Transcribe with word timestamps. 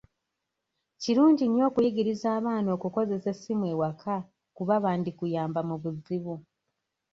Kirungi 1.01 1.43
nnyo 1.47 1.63
okuyigiriza 1.69 2.27
abaana 2.37 2.69
okukozesa 2.77 3.27
essimu 3.33 3.65
ewaka 3.73 4.15
kuba 4.55 4.73
bandikuyamba 4.83 5.59
mu 5.69 5.75
buzibu. 5.83 6.35